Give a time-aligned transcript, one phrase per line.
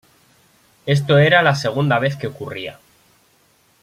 [0.87, 2.79] Esto era la segunda vez que ocurría.